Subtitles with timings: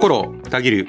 [0.00, 0.88] 心をたぎる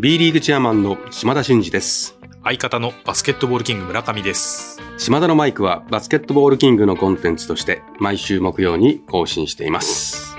[0.00, 2.16] B リーグチェアマンの島田真二です。
[2.42, 4.80] 相方のバスケットボールキング村上です。
[4.96, 10.34] 島田のマイクはバスケットボールキングのコンテンツとして毎週木曜に更新しています。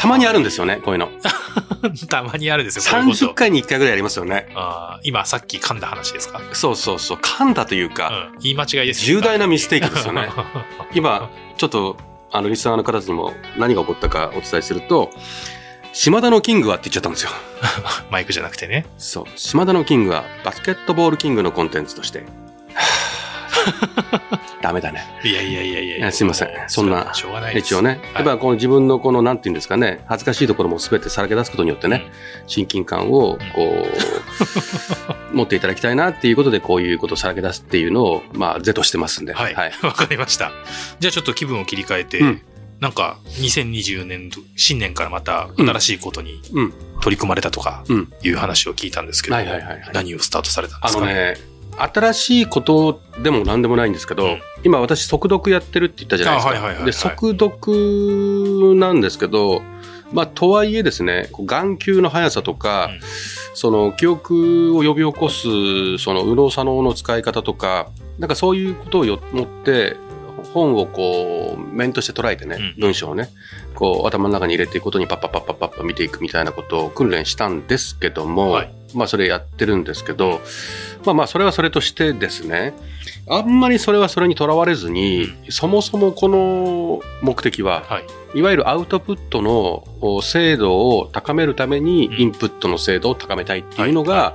[0.00, 1.10] たまにあるんですよね、こういうの。
[2.08, 4.48] たまにあるんですよ、こういうこと30回に1回ぐらいやりますよね。
[4.54, 7.18] あー今さっき噛んだ話ですか、そうそうそう。
[7.18, 10.30] 噛んだといううか、ん、言い間違いです重大なミステイクですよね。
[10.96, 11.28] 今、
[11.58, 11.98] ちょっと、
[12.30, 15.10] あの、リスナーの方にも何が起こったかお伝えすると、
[15.92, 17.30] 島田のキングはって言っちゃったんですよ。
[18.10, 18.86] マイクじゃなくてね。
[18.96, 19.24] そう。
[19.36, 22.24] 島田のキングはバスケットボールキングのコンテンツとして。
[24.62, 25.04] ダメだね。
[25.22, 27.66] いやいやいやいやいやすいませんそんなしょうがないです。
[27.66, 28.00] 一応ね。
[28.14, 32.10] やっぱこの自分のこの、なんていうんですかね、恥ずかしいところも全てさらけ出すことによってね、
[32.46, 33.86] 親近感を、こ
[35.32, 39.34] う、 持っていただきたいなっていうことで、こういうことをさらけ出すっていうのを、まあ、是としてますんで。
[39.34, 39.54] はい。
[39.82, 40.52] わ、かりました。
[41.00, 42.42] じゃあちょっと気分を切り替えて、うん
[42.82, 46.74] なんか2020年度、新年からまた新しいことにうん。
[47.00, 48.12] 取り組まれたとかうん。
[48.24, 49.36] いう話を聞いたんですけど、
[49.92, 50.98] 何をスタートされたんですか？
[50.98, 51.36] あのね、
[51.78, 56.50] 新しいことでも何でもないんですけど、うん今私速読やってるって言ったじゃないですか。
[56.50, 59.62] あはいはいはいはいで、速読なんですけど、
[60.12, 63.00] まあ、とはいえですね、眼球の速さとか、うん
[63.54, 69.96] その記憶を呼び起こす、その右脳左脳の使い方とか、なんかそういうことをよ持って、
[70.52, 72.80] 本をこう、面として捉えてね、うん。
[72.80, 73.28] 文章をね、
[73.74, 78.74] こう頭の中に入れていくことにパッパッパッパッパッパ見ていくみたいなことを訓練したんですけども、はい。
[78.94, 80.40] まあそれやってるんですけど、
[81.04, 82.74] まあまあそれはそれとしてですね、
[83.28, 88.06] あんまりそれはそれにとらわれずに、そもそもこの目的は、はい。
[88.34, 92.20] いわゆるアウトプットのお精度を高めるためにうん。
[92.20, 94.34] インプットの精度を高めたいっていうのはが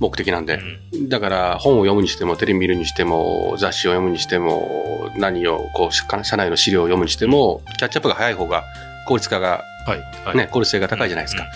[0.00, 0.60] 目的なんで、
[1.08, 8.64] だから本を読むにしてもテレビ見るにしても雑誌を読むにしても何をこう社社内の資料を読むにしてもキャッチアップが早い方が
[9.06, 10.00] 効率化がはい。
[10.24, 10.36] はい。
[10.36, 11.42] ね、効率性が高いじゃないですか。
[11.42, 11.48] うん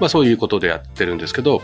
[0.00, 1.62] まあそういうことでやってるんですけど、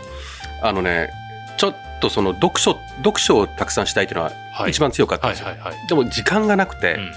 [0.61, 1.09] あのね、
[1.57, 4.71] ちょっとその読書、読書をたくさんしたいっていうのははい。
[4.71, 5.47] 一番強かったんですよ。
[5.47, 5.87] はいはいはい。
[5.87, 7.11] でも時間がなくて、うん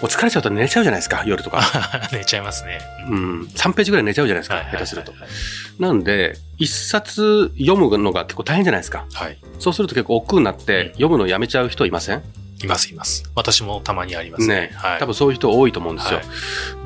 [0.00, 1.62] もう疲れちゃうと寝ちゃうじゃないですか、夜とか。
[2.12, 2.80] 寝ちゃいますね。
[3.08, 3.42] うん。
[3.54, 5.12] 3ページぐらい寝ちゃうじゃないですか、はいはいはい下手すると。
[5.78, 9.04] なんで、一冊読むのが結構大変じゃないですか。
[9.12, 9.38] はい。
[9.58, 12.22] そうすると結構億劫になって、うん読むのやめちゃう人いません？
[12.62, 13.24] いますいます。
[13.34, 14.54] 私もたまにありますね。
[14.54, 14.98] ねはい。
[14.98, 16.18] 多分そういう人多いと思うんですよ。
[16.18, 16.26] はい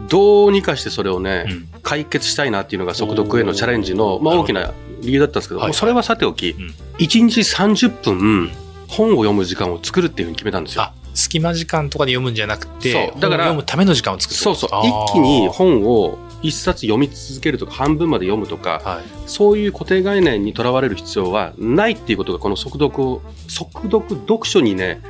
[0.09, 8.51] どうにかしてそれをね、うん解決したいなっていうのが速読へのチャレンジの、まあ、大きな理由だったんですけど、それはさておき、ん1日30分
[8.89, 10.91] 本を読む時間を作るっていうふうに決めたんですよ。
[11.15, 14.39] あ、隙間時間とかで読むんじゃなくて、だから読むための時間を作る。
[14.39, 14.71] そうそう。
[14.85, 19.05] 一気に本を一冊読み続けるとか、半分まで読むとか、はい。
[19.27, 25.01] そういう固定概念にとらわれる必要はないっていうことが、この速読を、速読、読書にね、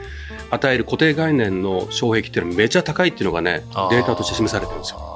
[0.50, 5.10] 与える固定概念の障壁っていうのはめちゃ高いっていうのがね、データとして示されてるんですよ。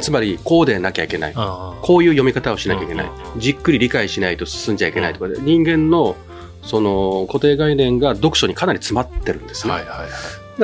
[0.00, 1.34] つまり、こうでなきゃいけない。
[1.34, 3.10] こういう読み方をしなきゃいけない。
[3.38, 6.16] じっくり理解しないと進んじゃいけないとかで、人間の
[6.62, 9.72] その固定概念が読書にかなり詰まってるんですね。
[9.72, 10.08] はいはいはい。
[10.08, 10.14] だ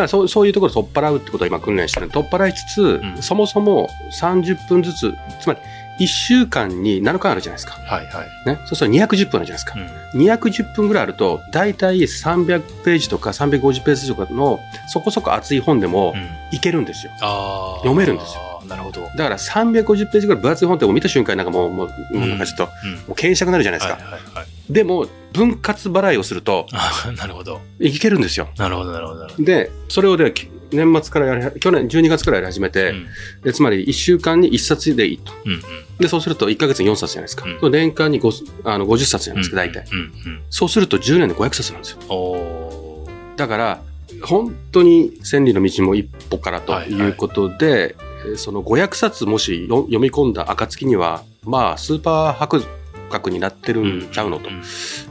[0.00, 3.88] からそうそういうところを取っ払うってことを今訓練してる取っ払いつつ、んそもそも
[4.20, 5.60] 30分ずつ、つまり
[5.98, 7.72] 1週間に7日あるじゃないですか。
[7.80, 8.26] はいはい。
[8.46, 8.60] ね。
[8.66, 9.74] そうすると210分あるじゃないですか。
[9.76, 17.12] うん210分ぐらいあると、だいたい300ページとか350ページとかのそこそこ厚い本でもうんいけるんですよ。
[17.20, 18.55] あー読めるんですよ。
[18.68, 19.02] なるほど。
[19.02, 23.94] だから350ページぐらい分厚い本ってもう見た瞬間になんかもう、もう、もうなんかちょっと、もうんう傾斜になるじゃないですか。
[23.94, 24.46] はいはいはい。
[24.70, 26.66] でも、分割払いをすると、
[27.16, 27.60] なるほど。
[27.78, 28.48] いけるんですよ。
[28.56, 32.96] なるほどなるほどなるほで、それをで、き年末からやり、去年12月からやり始めて、ど。
[32.98, 33.06] うん
[33.44, 35.32] でつまり1週間に1冊でいいと。
[35.44, 35.60] うんうん。
[35.98, 37.44] で、そうすると1ヶ月に4冊じゃないですか。
[37.62, 39.84] う年間に 5, あの50冊じゃないですか、大体。
[39.92, 40.42] うんうん。
[40.50, 43.06] そうすると10年で500冊なんですよ。
[43.36, 43.82] だから、
[44.22, 48.05] 本当に千里の道も一歩からとはいうことで、えー
[48.36, 52.62] その500冊もしよ読み込んだ暁には、まあ、スーパー博
[53.10, 54.62] 学になってるんちゃうのとんん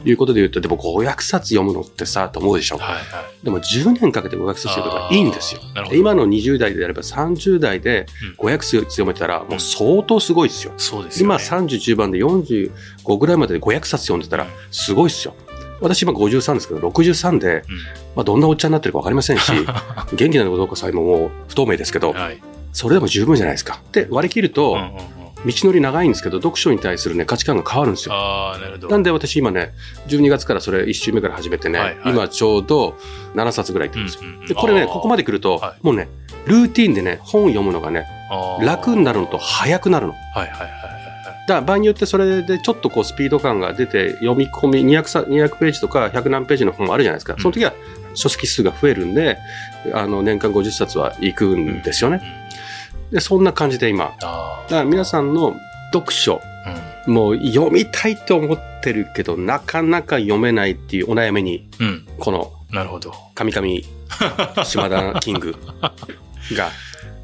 [0.04, 2.78] いうことで言うと、でも500冊読むのってさ、と思うでしょ。
[2.78, 3.04] はいはい。
[3.42, 5.60] でも10年かけて500冊読むことはいいんですよ。
[5.92, 8.06] 今の20代であれば30代で
[8.38, 10.74] 500冊読めたらもう相当すごいですよ。
[10.76, 11.34] そうですよね。
[11.34, 15.34] 今30中盤で45ぐらいまでで500冊読んでたらうんすごいですよ。
[15.80, 17.62] 私今53ですけど、63で、うん
[18.14, 19.52] まあどんなおっちゃんになってるかわかりませんし、
[20.16, 22.40] 元気なのかどうかさえももう不透明ですけど、はい。
[22.76, 23.80] それでも十分じゃないですか。
[23.92, 28.14] で、割り切ると、うんうんうん道のり長いんですけど、読書に対するね、価値観が変わるんですよ。
[28.14, 28.88] ああ、なるほど。
[28.88, 29.74] なんで私今ね、
[30.08, 32.96] 12月からそれ1週目から始めてね、はいはい今ちょうど
[33.34, 34.22] 7冊ぐらいいってるんですよ。
[34.28, 36.08] うんうんで、これね、ここまで来ると、はもうね、
[36.46, 38.08] ルーティンでね、本を読むのがね、
[38.60, 40.14] 楽になるのと早くなるの。
[40.14, 40.96] はいはいはい。
[41.46, 47.34] だから場合によってそれでちょっとこうスピード感が出て読み込み200さ200ページとか100何ページの本あるじゃないですか。
[47.34, 47.72] うんその時は
[48.14, 49.38] 書籍数が増えるんで、
[49.92, 52.20] あの年間50冊はいくんですよね。
[53.10, 54.16] うんで、そんな感じで今。
[54.22, 55.54] あだから皆さんの
[55.92, 57.10] 読書、あ。
[57.10, 62.06] もう読みたいと思ってるけど、なかなか読めないっていうお悩みに、うん。
[62.18, 63.12] この、なるほど。
[63.34, 63.68] 神々、
[64.66, 65.54] 島田キング
[66.52, 66.70] が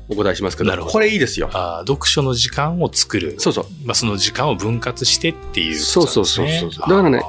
[0.08, 1.50] お答えしますけど、どこれいいですよ。
[1.52, 3.34] あー読書の時間を作る。
[3.38, 3.66] そうそう。
[3.84, 7.22] まあ、その時間を分割してっていうことそうそうそうそうだからね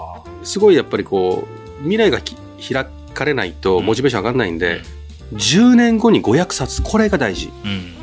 [0.43, 1.47] すごいやっぱりこ
[1.81, 2.35] う、未来がき
[2.71, 4.81] 開かれないとモチベーション上がらないんで、
[5.33, 7.51] 10年後に500冊、これが大事。
[7.65, 8.02] うん。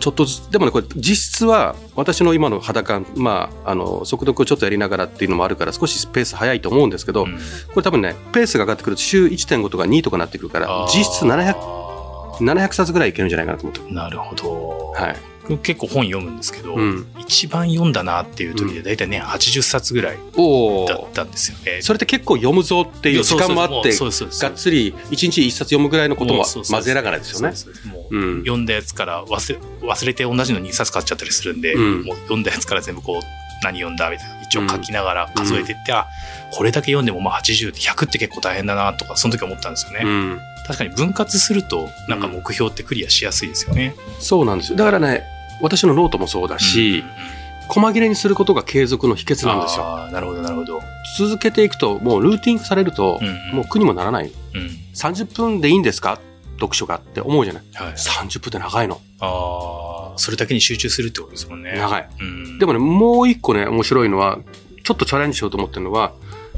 [0.00, 11.54] ちょっとずつ、でもね、これ実質は私の今の肌感、まあ、あの、速読をちょっとやりながらっていうのもあるから少しペース早いと思うんですけど、うんこれ多分ね、ペースが上がってくると週1.5とか2とかなってくるから実質700、
[12.40, 13.94] 700冊ぐらいいけるんじゃないかなと思ってる。
[13.94, 14.92] なるほど。
[14.92, 15.16] はい。
[15.56, 17.06] 結構本読むんですけど、うん。
[17.18, 21.06] 一番読んだなっていう時で、だいたいね、80冊ぐらいおだっお。
[21.14, 21.80] たんですよね。
[21.80, 27.56] それって結構読むぞっていう時間もあって、がっつり1日1冊読むぐらいのことも混ぜながらですよね。
[28.10, 36.06] 読んだやつから忘れ忘れて同じの2冊買っちゃったりするんで、うんもう読んだやつから全部こう何読んだみたいな一応書きながら数えていって、あ
[36.52, 40.40] これだけ読んでもまあ80って100って結構大変だなとかその時思ったんですよね、うん。
[40.66, 44.78] 確かに分割するとなんか目標ってクリアしやすいですよね、そうなんですよ。
[44.78, 45.24] だからね、
[45.60, 47.04] 私のノートもそうだし、
[47.68, 50.08] 細切れにすることが継続の秘訣なんですよ。
[50.10, 50.80] なるほどなるほど、
[51.18, 54.26] 続けていくと、もうルーティン化されると、うんもう苦にもならない。
[54.54, 56.18] うん30分でいいんですか？
[56.58, 57.62] 読書がって思うじゃない。
[57.74, 59.00] はい、30分って長いの。
[59.20, 62.08] ああそれだけに集中するってことですもんね長い。
[62.20, 64.38] うん、でもね、もう一個ね、面白いのは、
[64.82, 66.12] ちょっとチャレンジしようと思ってるのは、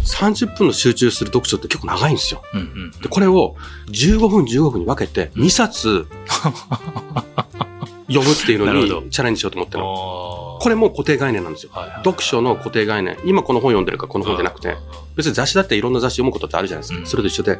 [0.06, 2.40] 30分の集中する読書って結構長いんですよ。
[2.54, 3.56] うんうんで、これを
[3.88, 6.06] 15分15分に分けて2冊
[8.12, 9.86] 読むっていうのにチャレンジしようと思ってるの。
[9.86, 11.72] ここれも固定概念なんですよ。
[11.72, 13.16] はいはいはい読書の固定概念。
[13.24, 14.76] 今この本読んでるかこの本じゃなくて、
[15.16, 16.98] 別に雑誌だっていろんな雑誌読むことってあるじゃないですか。
[16.98, 17.58] うんそれと一緒で、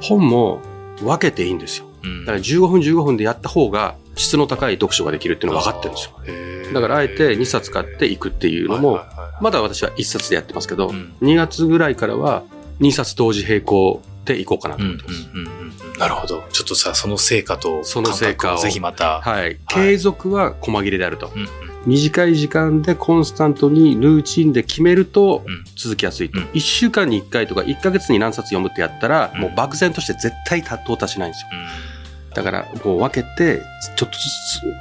[0.00, 0.60] 本も
[1.00, 1.86] 分けていいんですよ。
[2.02, 6.72] うんだから15分15分でやった方が質の高い読書ができるっていうのが分かってるんですよ。
[6.74, 12.44] だからあえて2冊買っていくっていうのも、はいはいはいまだ私は1冊でやってますけど、うん2月ぐらいからは
[12.80, 15.28] 2冊同時並行でいこうかなと思ってます。
[15.34, 15.61] うんうんうん
[16.02, 16.44] なるほど。
[16.52, 19.20] ちょっとさ、その成果とその成果をぜひまた。
[19.20, 19.58] はい。
[19.68, 21.30] 継続は細切れであると。
[21.34, 21.48] うんうん
[21.84, 26.38] 短い時間でコンスタントにルーチンで決めるとうん続きやすいと。
[26.38, 31.48] うん1週間に1回とか1ヶ月に何冊読むってやったら、うんもう漠然として絶対到達しないんですよ。
[31.52, 31.92] うん
[32.34, 33.60] だから、もう分けて、
[33.96, 34.24] ちょっとず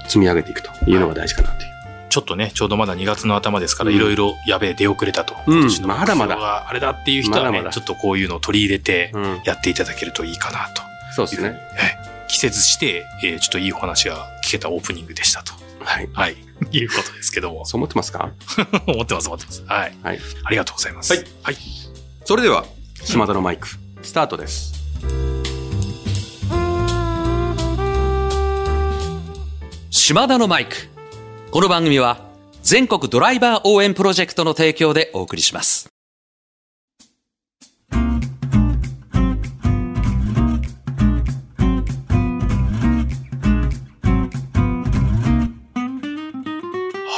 [0.05, 1.71] つ積み上げていくというのが大事かなという。
[2.09, 5.35] ちょっとね、ちょうどまだ2月の頭ですから、うんいろいろやべえ、出遅れたと。
[5.47, 9.41] うん今年のまだまだ目標があれだっていう人はね、まだまだちょっとこういうのを取り入れてうん。
[9.43, 10.90] やっていただけるといいかなと。
[11.15, 11.49] そうですね。
[11.49, 11.57] はい。
[12.27, 15.53] 季節して、えーちょっといいお話が聞けたオープニングでしたと。
[15.83, 16.09] はい。
[16.13, 16.35] はい。
[16.71, 17.65] いうことですけども。
[17.67, 18.31] そう思ってますか？
[18.87, 19.63] 思ってます、思ってます。
[19.65, 19.97] はい。
[20.03, 20.19] はい。
[20.45, 21.13] ありがとうございます。
[21.13, 21.25] はい。
[21.43, 21.57] はい。
[22.25, 22.65] それでは、
[23.03, 23.67] 島田のマイク、
[24.03, 24.73] スタートです。
[29.89, 30.75] 島田のマイク。
[31.51, 32.19] この番組は
[32.63, 35.90] 全国ドライバー応援プロジェクトの提供でお送りします。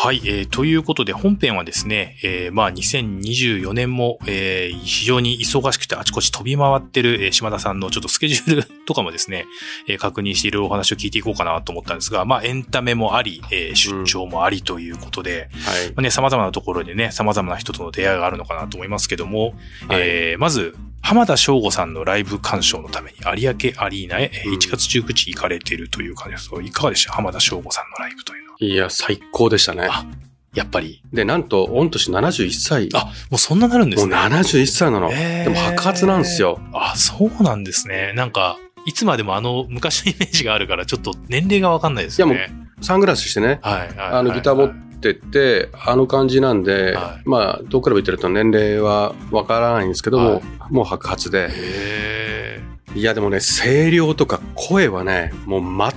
[0.06, 9.46] はい、えーということで本編はですね、えーまあ2024年も、えー非常に忙しくてあちこち飛び回ってる、えー島田さんのちょっとスケジュール とかもですね、
[9.88, 15.88] えー確認しているお話を聞いていこうかなと思ったんですが、まあエンタメもあり、えー出張もありということで、はい。
[15.92, 19.56] まあね、様々なところでね、様々な人との出会いがあるのかなと思いますけども、
[19.88, 20.02] はい。
[20.02, 24.56] えーまず、浜田省吾さんのライブ鑑賞のために有明アリーナへえーうん。
[24.56, 26.50] 1月19日行かれているという感じです。
[26.50, 27.14] が、いかがでした？
[27.14, 28.43] 浜田省吾さんのライブという。
[28.66, 29.88] いや、最高でしたね。
[29.90, 30.06] あ
[30.54, 31.02] やっぱり。
[31.12, 32.90] で、なんと、御年71歳。
[32.94, 34.16] あ、もうそんななるんでもうすね。
[34.16, 35.10] 71歳なの。
[35.10, 36.60] でも白髪なんですよ。
[36.74, 38.14] あ、そうなんですね。
[38.16, 42.52] なんか、いつまでもあの昔のイメージがあるから、ちょっと年齢がわかんないですよね。
[42.82, 43.90] サングラスしてね、はい、はい。
[43.98, 51.50] あのギター持ってって、あの感じなんで、はまあ、遠くから見てると年齢はわからないんですけども、はいもう白髪で。
[51.52, 55.92] へーいや、でもね、声量とか声はね、もう全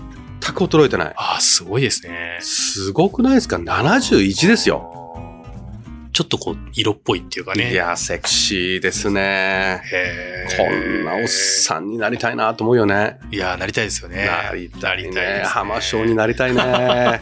[0.52, 1.14] く衰えてない。
[1.16, 2.38] あ、すごいですね。
[2.40, 4.92] すごくないですか ?71 ですよ。
[6.12, 7.72] ちょっとこう、色っぽいっていうかね。
[7.72, 9.82] いや、セクシーですね。
[9.92, 13.18] へーこんなおっさんになりたいなと思うよね。
[13.30, 14.26] いや、なりたいですよね。
[14.26, 15.10] なりたいね。
[15.10, 17.20] ね浜省になりたいね。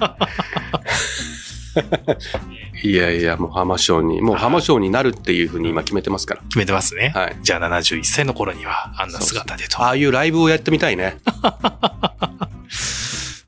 [2.84, 6.42] いやいや、もう浜省に、もう浜省になるっていうふうに今決めてますから。
[6.42, 7.12] 決めてますね。
[7.16, 7.36] はい。
[7.42, 9.82] じゃあ71歳の頃には、あんな姿でと。
[9.82, 11.16] ああいうライブをやってみたいね。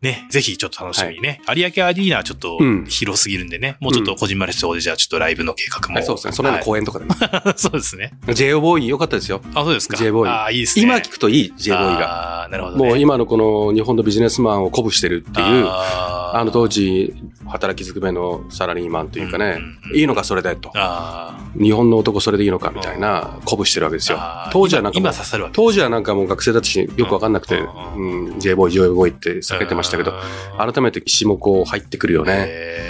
[0.02, 1.40] ね、ぜひちょっと楽しみにね。
[1.48, 5.94] 有明アリーナはちょっとうん広すぎるんでね、もうちょっとこじんまりした方で、じゃあちょっとライブの計画も。
[5.94, 6.32] はいそうですね。
[6.32, 7.14] その辺の公演とかでね。
[7.18, 8.12] は いそうですね。
[8.34, 9.40] j o ボーイ良かったですよ。
[9.54, 9.96] あ、そうですか。
[9.96, 10.84] J ボーイああ、いいですね。
[10.84, 12.42] 今聞くといい j ボーイが。
[12.42, 12.88] ああ、なるほど、ね。
[12.88, 17.14] もう今のこの日本のビジネスマンを鼓舞してるっていう、ああの当時、
[17.46, 20.70] 働きづくめのサラリーマンというかね、うんいいのかそれでと。
[20.74, 24.50] あ日本の男それでいいのかみたいな、鼓舞してるわけですよあ。
[24.52, 30.12] 当時はなんかもう今今刺さるわけ当時はなんかもう学生だったし、よくわかんなくて、ううん、J ボーイ、J ボーイって避けてましたけど、
[30.58, 32.86] あ改めて詩もこう入ってくるよね。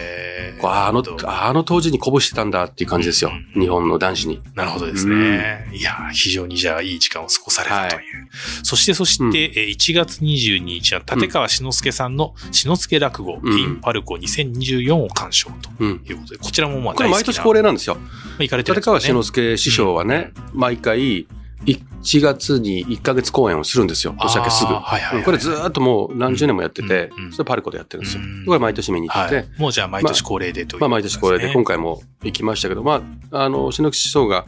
[0.62, 3.30] あの、あの当時に鼓舞してたんだっていう感じですよ。
[3.54, 4.40] うん日本の男子に。
[4.54, 5.68] なるほどですね。
[5.72, 8.28] いや、非常にじゃあいい時間を過ごされたという。
[8.62, 16.04] そしてそして、えー1月22日は立川志の輔さんの志の輔落語、うんインパルコ2024を鑑賞とうん。
[16.06, 17.96] いうことで、こちらもまあこれ毎年恒例なんですよ。
[17.96, 18.00] ま
[18.40, 21.26] あ行かれてるん立川志の輔師匠はね、毎回、
[21.64, 24.14] 1月に1ヶ月公演をするんですよ。
[24.20, 24.72] 年明けすぐ。
[24.72, 28.44] はいはいはいこれずーっともう何十年もやっててうんうん、それパルコでやってるんですようん。
[28.46, 29.48] これ毎年見に行って、はい。
[29.58, 34.46] もうじゃあ毎年恒例でという、まあ毎年恒例で、今回も行きましたけど、まあ、あの、篠木師匠が、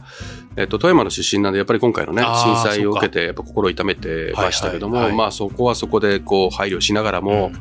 [0.55, 7.53] えっと、富山の出身なんで、やっぱり今回のね、震災を受けて、やっぱ心を痛めてましたけども、はいはいはいまあそこはそこでこう配慮しながらも、ん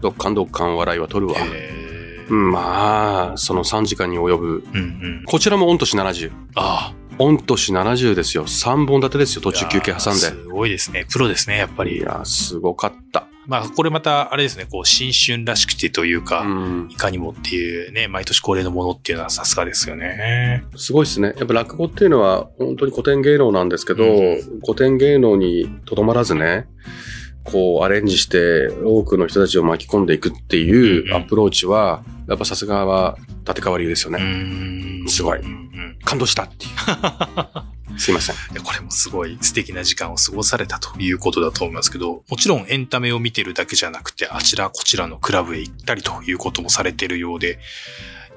[0.00, 1.38] どっかんどっかん笑いは取るわ。
[2.30, 4.64] まあ、その3時間に及ぶ。
[4.72, 4.82] うんう
[5.22, 5.24] ん。
[5.26, 6.30] こちらも御年70。
[6.54, 8.46] あ御年70ですよ。
[8.46, 9.52] 3本立てですよ、途あ。
[9.52, 10.20] 中休憩挟んで。
[10.20, 11.04] すごいですね。
[11.10, 11.98] プロですね、やっぱり。
[11.98, 13.26] いや、すごかった。
[13.46, 16.94] まあ、これまた、あれですね、こう、新春らしくてというか、うんい。
[16.96, 20.64] かにもっていうね、毎年恒例のものっていうのはさすがですよね。
[20.76, 21.34] すごいですね。
[21.36, 26.68] やっぱ落語っていうのは本当に古典芸能なんですけど、う古典芸能にとどまらずね、
[27.44, 35.08] こうアレンジして多くの人たちを巻き込んでいくっていうアプローチは、やっぱさすがは立川流ですようね。
[35.08, 35.40] すごい
[36.04, 37.98] 感動したっていう。
[37.98, 38.36] すいません。
[38.36, 47.58] いやこれもすごい素敵な時間を過ごされたということだと思いますけど、もちろんエンタメを見てるだけじゃなくて、あちらこちらのクラブへ行ったりということもされているようで、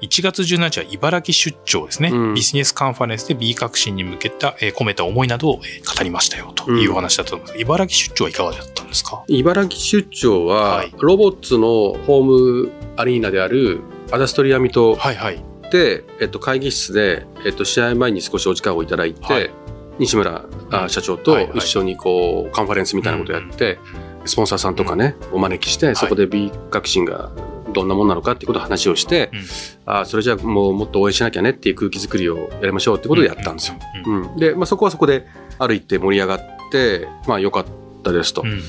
[0.00, 2.10] 1月17日は茨城出張ですね。
[2.12, 2.34] うん。
[2.34, 6.36] ビジネスカンファレンスで B 革新に向けた、えー込めた思いなどを、えー語りました。
[6.36, 7.60] よというお話だと思います。
[7.60, 9.22] 茨城出張はいかがだったんですか？
[9.28, 10.92] 茨城出張は、はい。
[10.98, 12.24] ロボッツのホー
[12.66, 13.80] ムアリーナである
[14.12, 15.42] アダストリアミとはいはい。
[15.70, 19.50] で、えっと、会議室で、えっと、試合前に少しお時間をいただいて、はい。
[19.98, 23.78] 西村あ社長と一緒にこう、カンファレンスみたいなことをやって、
[24.24, 27.30] スポンサーさんとかね、お招きして、そこで B 革新が
[27.74, 29.44] どんなもんなのかっていうことを話をして、うん
[29.86, 33.76] あそれじゃあもうもっと応援しなきゃねっていう空気作りをやりましょうってことでやったんですよ。
[34.06, 35.26] うんうんうんで、まあ、そこはそこで
[35.58, 36.40] ある一定盛り上がっ
[36.72, 37.66] て、まあ良かっ
[38.02, 38.42] たですと。
[38.42, 38.62] うんうん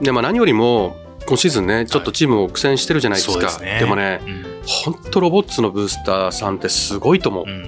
[0.00, 3.32] で、まあ何よりも、今シーズンね、ちょっとチームを苦戦してるじゃないですか。
[3.32, 4.44] そうですねでもね、うん
[4.84, 7.50] 本当ロボッツのブースターさんってすごいと思ううん。
[7.50, 7.64] うん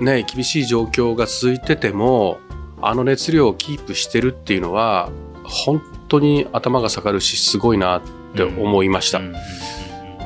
[0.00, 2.38] うんね、厳しい状況が続いてても、
[2.80, 5.10] あの熱量をキープしてるっていうのは、
[5.44, 8.02] 本当に頭が下がるし、すごいな
[8.32, 9.18] って思いました。
[9.18, 9.34] うん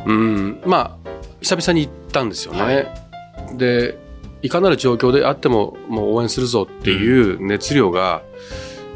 [0.06, 1.10] うん、まあ、
[1.40, 2.62] 久々に行ったんですよね。
[2.62, 3.06] はい
[3.54, 3.98] で、
[4.42, 8.22] いかなる状況であっても、もう応援するぞっていう熱量が、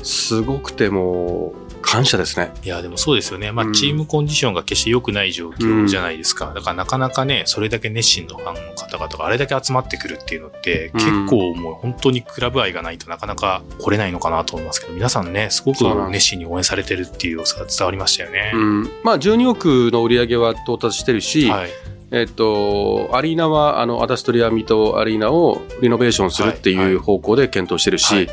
[0.02, 2.52] すごくてもう、感謝ですね。
[2.62, 3.50] いや、でもそうですよね。
[3.50, 6.52] まあ、うんチームコンディションが決して良くない状況じゃないですか。
[6.54, 18.52] だからなかなかね、それだけ熱心のファンの方々があれだけ集まってくるっていうのって、うん結構もう本当にクラブ愛がないとなかなか来れないのかなと思いますけど、皆さんね、すごく熱心に応援されてるっていう様子が伝わりましたよね。
[18.54, 21.70] うん、まあ、12億の売り上げは到達してるし、はい。
[22.12, 28.28] えっと、アリーナは、あの、アダストリアミトアリーナをリノベーションするってはいはいいう方向で検討してるし、はい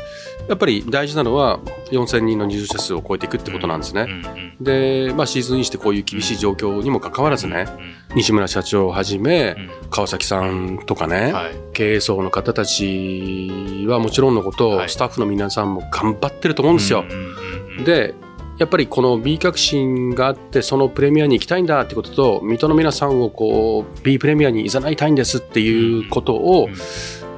[0.48, 4.06] やっぱり大事なのは4000人の入場者数を超えていくってことなんですね。
[4.60, 7.66] で、まあシーズンインしてこういう厳しい状況にもかかわらずね、
[8.14, 11.54] 西村社長をはじめ、うん川崎さんとかね、はい。
[11.72, 17.04] 経営層の方たちはもちろんのこと、はいスタッフの皆さんも頑張ってると思うんですよ。
[17.84, 18.14] で、
[18.58, 26.74] やっぱりこの B 革新があって、そのプレミアに行きたいんだってことと、水戸の皆さんをこう、B プレミアに誘いたいんですっていうことをうん、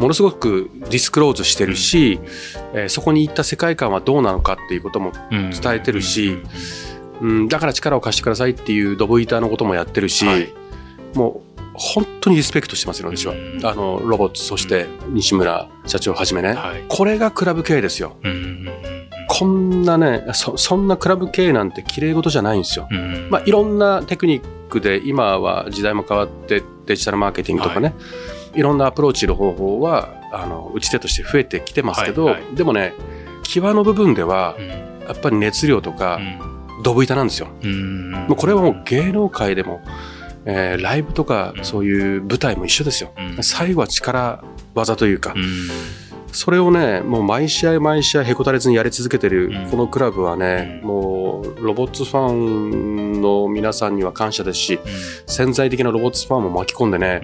[0.00, 2.18] ものすごくディスクローズしてるし、
[2.74, 6.38] えーそこに行った世界観はどうなのかっていうことも、伝伝えてるし
[7.20, 10.52] うん、だから力を貸してくださいっていうドブ板のこともやってるし、はい
[11.14, 13.32] もう本当にリスペクトしてますよ、私は。
[13.32, 16.52] うんあの、ロボット、そして西村社長をはじめね。
[16.52, 16.84] はい。
[16.88, 18.16] これがクラブ経営ですよ。
[18.22, 19.00] うんうんうん
[19.32, 22.88] こんなね、そそんなクラブ経営なんて綺麗事じゃないんですよ。
[22.90, 28.02] うんうんまあ、いろんなテクニックで、今は時代も変わってデジタルマーケティングとかね、い、
[28.56, 32.94] ろんなアプローチの方法は、あの、打ち手として増えてきてますけど、はいはでもね、
[33.44, 34.66] 際の部分ではう、ん。
[35.06, 36.20] やっぱり熱量とか、
[36.82, 37.48] ドブ板なんですよ。
[37.62, 38.10] うん。
[38.12, 39.80] もうこれはもう芸能界でも、
[40.46, 41.64] えーライブとかうん。
[41.64, 43.12] そういう舞台も一緒ですよ。
[43.36, 43.42] うん。
[43.42, 44.42] 最後は力
[44.74, 45.44] 技というか、うん。
[46.32, 49.70] それをね、もう毎試合毎試合へこたれずにやり続けてるうん。
[49.70, 50.88] このクラブはね、うん。
[50.88, 54.78] もうロボッツファンの皆さんには感謝ですし、
[55.26, 57.20] 潜在的なロボッツファンも巻き込んでね、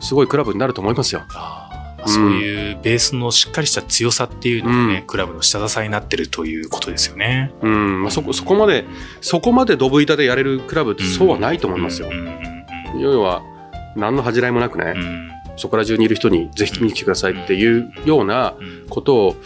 [0.00, 1.22] すごいクラブになると思いますよ。
[1.30, 5.06] あーあそういうベースのしっかりした強さっていうのがね、うん。
[5.06, 7.52] クラブの下支えになってるということですよね。
[7.62, 8.84] うん、まあ、そこ、そこまで、
[9.20, 12.10] そこまでドブ板でやれるクラブってそうはないと思いますよ。
[13.00, 13.42] 要は、
[13.96, 15.30] 何の恥じらいもなくね、うん。
[15.56, 18.86] そこら中にいる人にぜひ見に来てくださいっていうようなうん。
[18.88, 19.36] ことを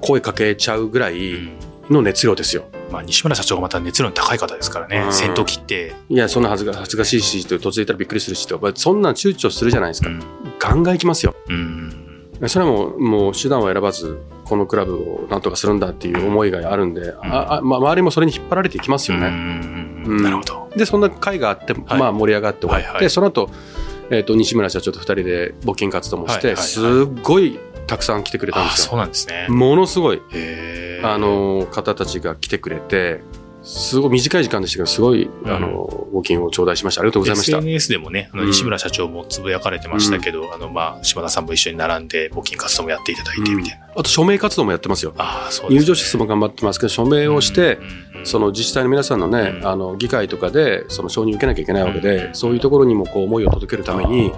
[0.00, 1.52] 声かけちゃうぐらういん
[1.90, 2.64] の熱量ですよ。
[2.90, 10.08] まあ、西村社長がまた熱量の高い方ですからね、うん先頭切って、いや、そんな恥ずか恥ずかしいし、突然言ったらびっくりするしと、まあそんなん躊躇するじゃないですか。
[10.08, 10.20] うん
[10.58, 11.34] ガンガン行きますよ。
[11.48, 12.00] うん
[12.48, 19.26] それはもう、もう手段を選ばず、このクラブをなんとかするんだっていう思いがあるんで、ああまあ、周りもそれに引っ張られていきますよね。
[19.26, 19.40] うんうん
[20.06, 20.70] うんうんなるほど。
[20.74, 23.50] で、そんな会があって、はいまあ盛り上がって終わって、はいはいその後、
[24.10, 26.84] えっ、と、西村社長と二人で募金活動もして、すっ
[27.22, 28.90] ごいたくさん来てくれたんですよ。
[28.90, 29.46] そうなんですね。
[29.48, 33.22] ものすごい、へーあ、の、方たちが来てくれて、
[33.62, 37.02] すごい短い時間でしたけど、すごい、うんあの、募金を頂戴しました。
[37.02, 37.58] ありがとうございました。
[37.58, 43.86] SNS でもね、あのうん西村社長もつぶやかれてましたけど、あの、まあ、島田さんも一緒に並んで募金活動もやっていただいてみたいな。
[43.94, 45.12] あと、署名活動もやってますよ。
[45.18, 45.80] ああ、そうです、ね。
[45.80, 54.30] 入場室も頑張ってますけど、署名をして、うんうんその自治体の皆さんのね、うんあの、議会とかで、その承認を受けなきゃいけないわけで、うんそういうところにもこう思いを届けるために、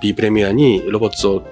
[0.00, 1.42] B プレミアにロボッツを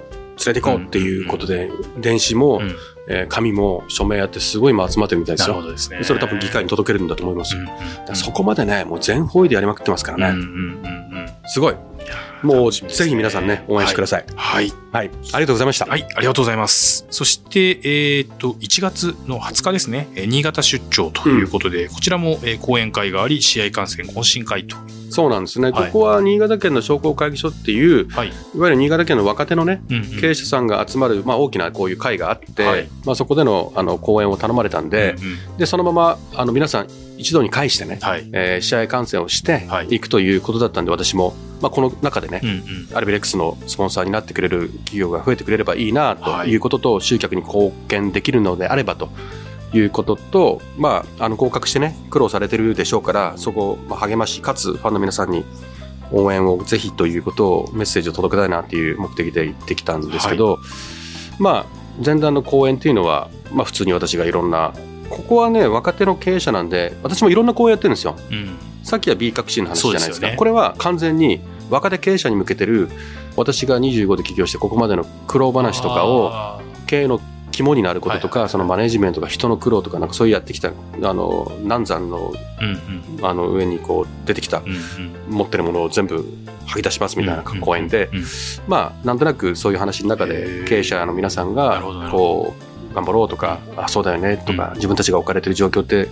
[0.45, 2.75] 連れて行こうっていうことで、電子も、うん
[3.07, 5.55] えー紙も署名やってすごい今集まってるみたいですよ。
[5.55, 6.03] なるほどですね。
[6.03, 7.55] それ多分議会に届けるんだと思います
[8.13, 10.39] そこまでね、もう全方位でやりまくってますからね。
[10.39, 11.75] うんうんうんうんすごい。
[12.45, 14.25] もう、ぜひ皆さんね、応援してください。
[14.35, 14.71] はい。
[14.91, 15.09] はい。
[15.09, 15.85] ありがとうございました。
[15.85, 17.05] はい、ありがとうございます。
[17.09, 17.79] そして、
[18.17, 24.77] えっ、と、1月の20日ですね、えー新潟出張ということで、こちらも、えー講演会があり、試合観戦懇親会と。
[25.09, 25.71] そうなんですね。
[25.71, 28.27] はいここは新潟県の商工会議所っていう、はい。
[28.27, 29.81] いわゆる新潟県の若手のね、
[30.19, 35.15] 経営者さんが集まる、まあ、大きなこういう会があって、はいまあ、そこでのあの講演を頼まれたんで,、
[35.57, 38.27] でそのままあの皆さん一堂に会してね、はい。
[38.33, 39.87] えー試合観戦をしてはい。
[39.89, 42.97] いくということだったんで、私も、まあ、この中でね、うんうん。
[42.97, 46.49] アルビレックスのスポンサーになってくれる企業が増えてくれればいいなとはい。
[46.49, 49.09] いうことと、集客に貢献できるのであればと
[49.73, 55.43] いうことと、まあ、あの合格してね苦労されてるでしょうからそこをまあ励ましかつファンの皆さんに
[56.11, 60.59] 応援をぜひということをメッセージを届けたいなっていう目的で行ってきたんですけど、
[61.39, 61.65] まあ
[62.05, 64.73] 前段の講演っていうのは、まあ、普通に私がいろんな
[65.09, 68.15] ここはね若手の経営者なんで私もいろんな講演やってるんですよ。
[68.31, 68.57] うん。
[68.83, 70.27] さっきは B 革新の話じゃないですか。
[70.27, 70.35] ね。
[70.37, 72.89] これは完全に若手経営者に向けてる、
[73.35, 77.19] 私が25で起業してここまでの苦労話とかを、あ経営の
[77.51, 78.49] 肝になることとか、はい。
[78.49, 80.73] そのマネジメントとか人の苦労とか、なんかそういうやってきた、あ
[81.13, 83.25] の、難産の、ーうんうん。
[83.25, 84.75] あの、上にこう出てきた、うん
[85.29, 85.35] うん。
[85.37, 86.23] 持ってるものを全部
[86.67, 88.25] 吐き出しますみたいな講演で、うんうん
[88.67, 90.67] まあ、なんとなくそういう話の中へでー。
[90.67, 96.07] 経営者の皆さんがこう頑張ろうとかあそうだよねとか、うん自分たちが置かれてる状況って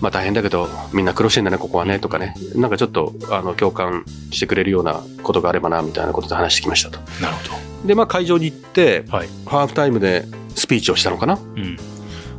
[0.00, 6.98] まあ大変だけどみんな苦労してんだねここはねとかねなんかちょっとあの共感してくれるようなことがあればなみたいなことで話してきましたと。
[7.22, 9.16] なるほでまあ会場に行ってど。
[9.16, 9.28] はい。
[9.46, 11.76] ハーフタイムでスピーチをしたのかなうん。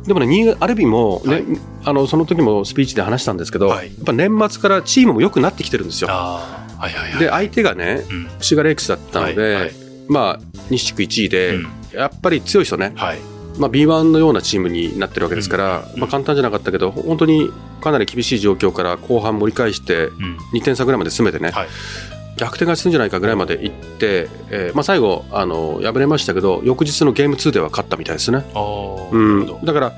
[0.04, 1.44] でもね新アルビもね、はい
[1.84, 6.08] あのその時もスピーチで話したんですけど、はいやっぱ年末からチームも良くなってきてるんですよ。
[6.08, 7.18] はいはいはい。
[7.20, 9.72] で相手がねうん、シガレイクスだったので、はいはい
[10.08, 13.18] まあ西地区1位で、うんやっぱり強い人ね、はい。
[13.58, 20.36] まあ、B1 のようなチームになってるわけですから、うんまあ、簡単じゃなかったけど本当にかなり厳しい状況から後半盛り返してうん。
[20.54, 21.68] 2点差ぐらいまで詰めてね、はい
[22.36, 28.44] 逆転がするんじゃないかぐらいまで行って、えーまあ、最後あの敗れましたけど翌日のゲーム2では勝ったみたいですね。
[29.10, 29.64] うん。
[29.64, 29.92] だから、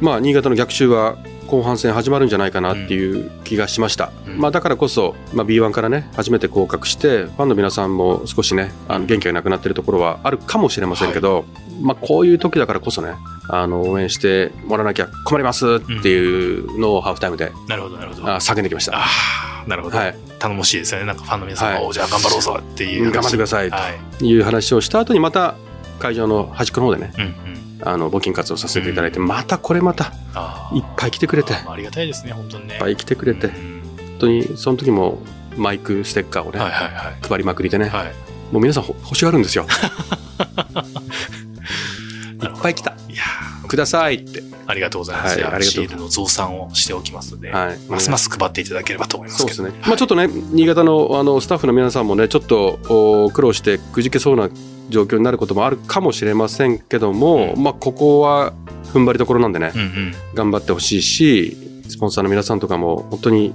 [0.00, 1.16] まあ、新潟の逆襲は
[1.50, 11.44] 後半戦始まるんじゃないかなっていう気がしました、うんまあ、だからこそ、まあ、B1 からね初めて降格してファンの皆さんも少しねあの元気がなくなってるところはあるかもしれませんけど、
[11.82, 13.14] まあ、こういう時だからこそね
[13.52, 18.28] あの応援してもらわなきゃ困りますっていうのをハーフタイムで、なるほど、なるほど。
[18.28, 19.04] あ叫んできました。
[19.66, 19.98] なるほど。
[19.98, 21.06] はい、頼もしいですよね。
[21.06, 23.12] なんかファンの皆さんが、はいおじゃあ頑張ろうぞっていう話。
[23.12, 23.78] 頑張ってくださいは
[24.20, 24.24] い。
[24.24, 25.56] いう話をした後にまた
[25.98, 27.49] 会場の端っこの方でねうんうん。
[27.82, 30.12] あの募金活動させていただいて、またこれまた。
[30.72, 32.78] いっぱい来てくれていっあありがたいですね、本当にね。
[32.78, 33.80] ぱい来てくれてうん
[34.20, 35.18] 本当にその時も
[35.56, 37.14] マイクステッカーをね、はいはいはい。
[37.26, 38.12] 配りまくりでね、はい。
[38.52, 39.66] もう皆さんほ欲しがるんですよ。
[42.42, 42.90] い いっぱい来た。
[43.08, 43.22] いや
[43.66, 44.40] くださいって。
[44.40, 45.40] ーありがとうございます。
[45.40, 47.78] はいありがとうシールの増産をしておきますので、はい。
[47.88, 49.56] ますます配っていただければと思いますけど。
[49.56, 49.82] そうですね。
[49.86, 54.48] まあちょっとね、新潟のあのスタッフの皆さんもね、ちょっとお苦労してくじけそうな
[54.90, 58.52] 状況になることもあるかもしれませんけども、うんまあここは
[58.92, 60.14] 踏ん張りどころなんでね、うんうん。
[60.34, 61.56] 頑張ってほしいし、
[61.88, 63.52] スポンサーの皆さんとかも本当に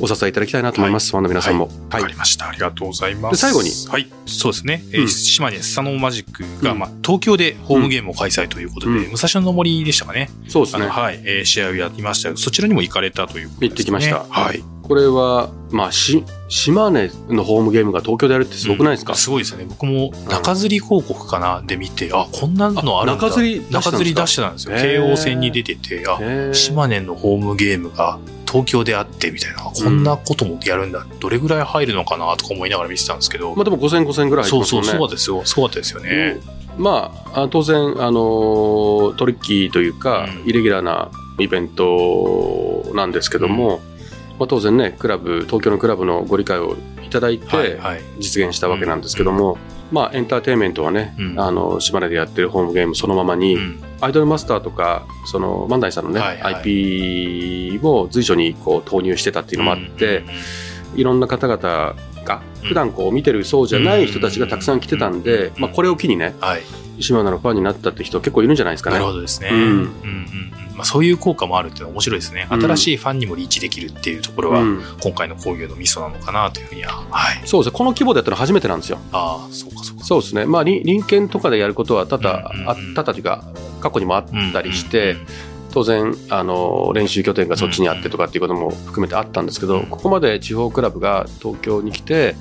[0.00, 1.66] お支えいただきたいなと思います、ファンの皆さんも。
[1.90, 2.08] はいわか。
[2.08, 2.48] りました。
[2.48, 3.32] ありがとうございます。
[3.32, 4.08] で最後にはい。
[4.26, 4.82] そうですね。
[4.92, 10.30] えーうん島根スサノーマジックが、うんまあ、東京でホームゲームを開催ということで、うん武蔵野の森でしたかね。
[10.48, 10.86] そうですね。
[10.86, 13.68] はい、えー試合をやりましたよそちらにも行かれたということですね。
[13.68, 14.24] 行ってきました。
[14.28, 14.77] はい。
[14.88, 19.66] これは、まあ、し、島根のホームゲームが東京でやるってすごくないですか、うんすごいですよね。
[19.68, 21.62] 僕も中吊り広告かな？
[21.66, 23.26] で見て、あ、こんなのあるんだ。
[23.26, 24.76] あ中吊り中吊り出してたんですよ。
[24.78, 26.18] 京王線に出てて、あ、
[26.54, 31.06] 島根のホームゲームが東京であってみたいな、こんなこともやるんだ。
[31.20, 33.54] どれぐらい入るのかなとか思いながら見てたんですけど。
[33.54, 35.00] まあでも5000、5000ぐらい入ってそうそう、ますもんね。
[35.00, 35.44] そうですよ。
[35.44, 36.40] すごかったですよね。
[36.78, 43.80] まあ、あ当然、あのートリッキーというか、うんイレギュラーなイベントなんですけども、
[44.38, 47.46] まあ、当然ね、クラブ、東京のクラブのご理解をいただいて。
[48.18, 49.58] 実現したわけなんですけども、
[49.90, 51.40] まあ、エンターテインメントはね、うん。
[51.40, 53.82] あの、島根でやってるホームゲームそのままに、うん。
[54.00, 56.54] アイドルマスターとか、その、万代さんのね、はいはい。
[56.56, 60.24] IP も随所にこう投入してたっていうのもあって、
[60.94, 61.94] いろんな方々
[62.28, 66.62] が、普段こう見てるそうじゃない人たちがたくさん来てたんで、うんまあ、これを機にね、はい。
[67.00, 68.94] 島根のファンになったって人結構いるんじゃないですかね。
[68.94, 69.50] なるほどですね。
[69.52, 69.88] うんうんうんうん
[70.74, 72.46] まあ、そういう効果もあるっていうのは面白いですね。
[72.50, 77.04] うん新しいファンにもリーチできるっていうところは、うん今回の工業のミソなのかなというふうには。
[77.10, 77.40] はい。
[77.44, 77.78] そうですね。
[77.78, 78.98] この規模でやったの初めてなんですよ。
[79.12, 80.04] ああ、そうかそうか。
[80.04, 80.46] そうですね。
[80.46, 83.44] まあ、り隣県とかでやることは多々、うんうんうんあ多々というか、
[83.80, 85.26] 過去にもあったりして、うんうん
[85.78, 92.34] 当然、あの、練習拠点がそっちにあってとかっていうことも含めてあったんですけど、ここまで地方クラブが東京に来て、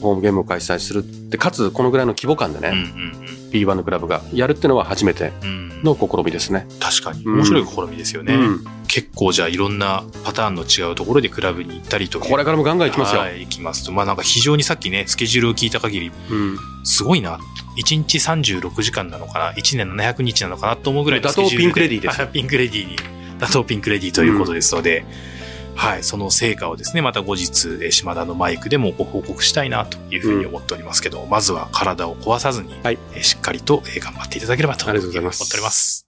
[0.00, 6.66] ホームゲームを開催するって、かつこのぐらいの規模感でね、うんうん B1 のクラブがやるっていうのは初めてうんうんの試みですね。
[6.80, 7.22] 確かに。
[7.24, 8.34] うん面白い試みですよね。
[8.34, 12.26] うん結構じゃあいろんなパターンの違うところでクラブに行ったりとか。
[12.26, 13.20] これからもガンガン行きますよ。
[13.20, 13.92] はい、行きますと。
[13.92, 17.38] まあなんか非常にさっきね、スケジュールを聞いた限り、うんすごいな。
[17.76, 20.76] 1日36時間なのかな ?1 年700日なのかな？
[20.76, 22.96] と思うぐらいのスケジュールピンクレディーですはい ピンクレディーに。
[23.38, 25.04] 打倒ピンクレディーということですので、
[25.76, 36.06] はい、その成果をですね、また後日、えー島田のマイクでもご報告したいなというふうに思っておりますけど、まずは体を壊さずに、はいえーしっかりとえー頑張っていただければとありがとうございます思っております。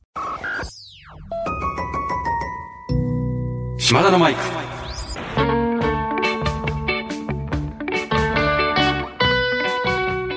[3.79, 4.41] 島田のマイク。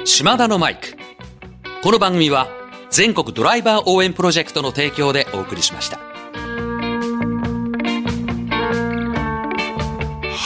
[0.05, 0.97] 島田のマイク。
[1.81, 2.47] この番組は
[2.89, 6.18] 全国ドライバー応援プロジェクトの提供でお送りしました。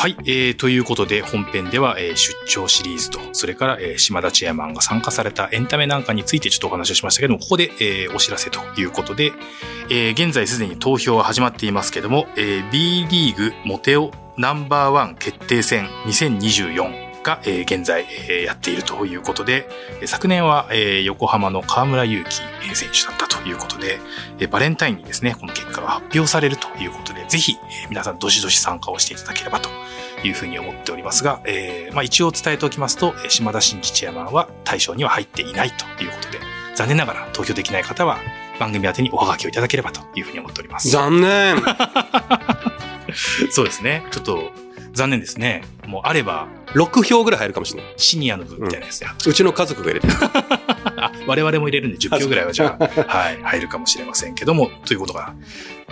[0.03, 9.31] はい、えー、ということで本編では、えー出張シリーズと、それから、えー島田チェアマンが参加されたエンタメなんかについてちょっとお話をしましたけども、ここで、えーお知らせということで、
[9.89, 18.05] えー現在すでに投票は始まっていますけども、えー B リーグモテオナンバーワン決定戦2024が、現在、
[18.43, 19.69] やっているということで、
[20.05, 20.67] 昨年は、
[21.05, 23.99] 横浜の河村勇輝選手だったということで、
[24.47, 27.55] バレンタインにですね、この結果が発表されるということで、ぜひ、
[27.89, 29.69] 皆さんどしどし参加をしていただければと
[30.27, 36.39] いうふうに思っておりますが、えーまあ一応伝えておきますと、えー島田真二チェアマンは対象には入っていないということで、
[36.75, 38.19] 残念ながら投票できない方は
[38.59, 40.89] 番組宛てにおはがきをいただければというふうに思っております。
[40.89, 41.57] 残念
[43.51, 44.05] そうですね。
[44.11, 44.51] ちょっと
[44.93, 45.63] 残念ですね。
[45.87, 47.93] もうあれば、!6 票ぐらい入るかもしれない。
[47.97, 50.13] シニアの分みたいなやつで、うちの家族が入れてる。
[50.97, 55.33] あ、我々も入れるんで10票ぐらいはじゃあ、 はい、入るかもしれませんけども、ということが、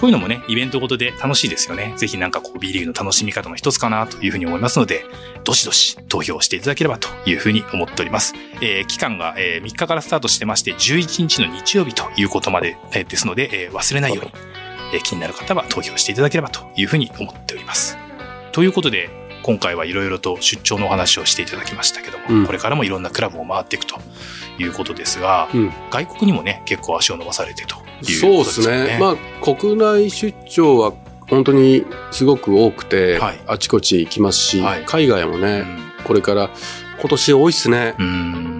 [0.01, 1.93] こういうのもね、イベントごとで楽しいですよね。
[1.95, 5.05] ぜひなんかこう B リーグの楽しみ方の一つかなというふうに思いますので、
[5.43, 8.33] どしどし投票していただければというふうに思っております。
[8.61, 14.31] えー期間が、えー3日からスタートしてまして、11日の日曜日ということまで、えーですので、えー忘れないように、
[14.95, 17.95] えー気になる方は投票していただければというふうに思っております。
[18.53, 19.09] ということで、
[19.43, 23.99] 今回はいろいろと出張のお話をしていただきましたけども、うんこれからもいろんなクラブを回っていくと
[24.57, 27.75] いうことですが、うん外国にもね、結構足を伸ばされてと
[28.09, 28.85] いうそうでことですすよね。
[28.85, 28.97] ね。
[28.99, 29.15] まあ、
[29.55, 30.93] 国内出張は
[31.29, 35.65] 本当にすごく多くて、はいあちこち行きますし、はい海外もね、
[36.03, 36.49] これから
[36.99, 37.95] 今年多いっすね。
[37.97, 38.50] うん。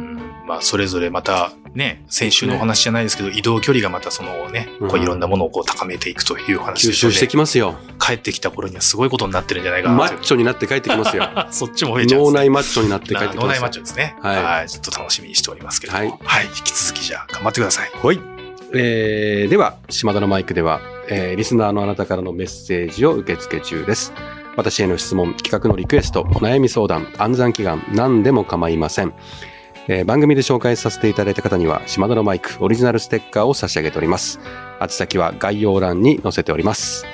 [0.51, 7.75] うんまあ、それぞれまたね、先週のお話じゃないですけど、移動距離がまたそのね、こううんいろんなものをこう高めていくというお話吸収してきますよ。
[7.99, 11.29] 帰ってきた頃にはすごいことになってるんじゃないかなマッチョになって帰ってきますよ。
[11.51, 13.41] そっちも増えちゃう脳内マッチョになって帰ってきますよ。
[13.43, 14.15] 脳内マッチョですね。
[14.21, 14.69] はいはい。
[14.69, 16.05] ちょっと楽しみにしておりますけれども。
[16.05, 16.47] ははいい。
[16.49, 17.91] 引き続きじゃあ頑張ってください。
[18.03, 18.19] はい。
[18.73, 24.13] えー、では、島田のマイクでは、えー、リスナーのあなたからのメッセージを受付中です。
[24.57, 29.13] 私への質問、企画のリクエスト、お悩み相談、暗算祈願、何でも構いません。
[29.87, 34.39] えー番組で紹介させていただいた方には、島田のマイクオリジナルステッカーを差し上げております。
[34.81, 37.05] 宛先は概要欄に載せております。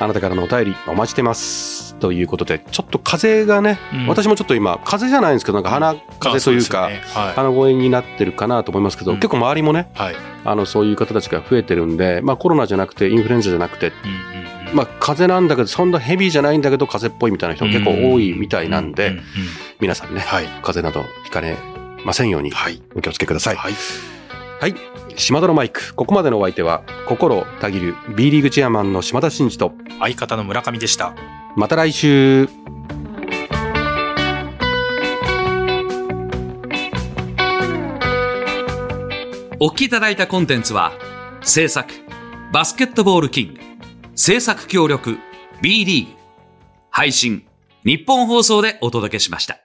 [0.00, 1.94] あなたからのお便りお待ちしてます。
[1.96, 10.14] ということで、ちょっと風がね、うん私もちょっと今、風じゃないんですけど、なんか鼻風というか、うですよね鼻声になってるかなと思いますけど、うん結構周りもね、はい。
[10.14, 10.22] はい。
[10.44, 13.94] あの、そういう方たちが増えてるんで、まあコロナじゃなくて、インフルエンザじゃなくて、うん
[14.74, 19.14] まあ風邪なんだけど、そんなヘビーじゃないんだけど、風邪っぽいみたいな人も結構多いみたいなんで、
[19.80, 20.46] 皆さんね、はい。
[20.62, 21.56] 風邪などひかれ
[22.04, 22.52] ませんように、
[22.94, 23.56] お気をつけください。
[23.56, 23.74] はい。
[24.60, 24.74] はい。
[25.16, 25.94] 島田のマイク。
[25.94, 31.14] ここまでのお相手は、心たぎる B リーグチェアマンの島田真二と、相方の村上でした。
[31.56, 32.48] また来週。
[39.60, 40.92] お聞きいただいたコンテンツは、
[41.42, 41.90] 制作、
[42.52, 43.60] バスケットボールキング、
[44.14, 45.16] 制作協力、
[45.62, 46.12] B リーグ、
[46.90, 47.46] 配信、
[47.84, 49.63] 日本放送でお届けしました。